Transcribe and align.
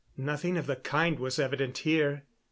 Nothing 0.17 0.57
of 0.57 0.65
the 0.65 0.77
kind 0.77 1.19
was 1.19 1.37
evident 1.37 1.77
here. 1.77 2.23